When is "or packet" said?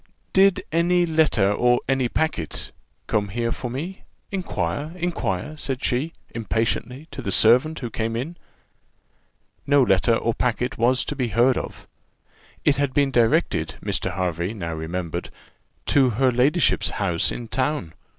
10.15-10.79